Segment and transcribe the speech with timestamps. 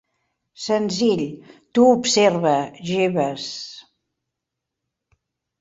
[0.63, 1.21] Senzill,
[1.73, 2.55] tu observa,
[2.89, 3.45] Jeeves.